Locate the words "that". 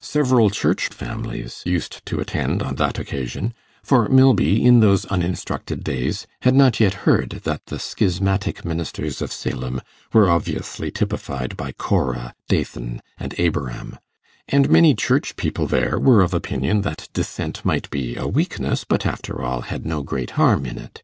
2.76-2.98, 7.44-7.66, 16.80-17.10